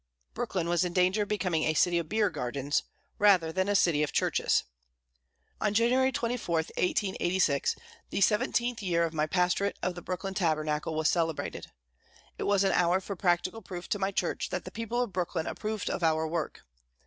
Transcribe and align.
Brooklyn 0.33 0.67
was 0.67 0.83
in 0.83 0.93
danger 0.93 1.21
of 1.21 1.27
becoming 1.27 1.63
a 1.63 1.75
city 1.75 1.99
of 1.99 2.09
beer 2.09 2.31
gardens, 2.31 2.81
rather 3.19 3.51
than 3.51 3.69
a 3.69 3.75
city 3.75 4.01
of 4.01 4.11
churches. 4.11 4.63
On 5.61 5.75
January 5.75 6.11
24, 6.11 6.53
1886, 6.55 7.75
the 8.09 8.19
seventeenth 8.19 8.81
year 8.81 9.03
of 9.03 9.13
my 9.13 9.27
pastorate 9.27 9.77
of 9.83 9.93
the 9.93 10.01
Brooklyn 10.01 10.33
Tabernacle 10.33 10.95
was 10.95 11.07
celebrated. 11.07 11.67
It 12.39 12.43
was 12.45 12.63
an 12.63 12.71
hour 12.71 12.99
for 12.99 13.15
practical 13.15 13.61
proof 13.61 13.87
to 13.89 13.99
my 13.99 14.11
church 14.11 14.49
that 14.49 14.65
the 14.65 14.71
people 14.71 15.03
of 15.03 15.13
Brooklyn 15.13 15.45
approved 15.45 15.87
of 15.87 16.01
our 16.01 16.27
work. 16.27 16.63